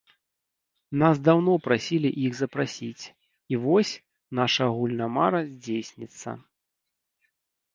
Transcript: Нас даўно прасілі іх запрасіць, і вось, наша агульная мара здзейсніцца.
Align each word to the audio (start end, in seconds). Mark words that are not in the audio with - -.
Нас 1.01 1.15
даўно 1.27 1.53
прасілі 1.67 2.09
іх 2.25 2.31
запрасіць, 2.39 3.05
і 3.55 3.59
вось, 3.67 3.91
наша 4.41 4.61
агульная 4.71 5.11
мара 5.19 5.39
здзейсніцца. 5.51 6.29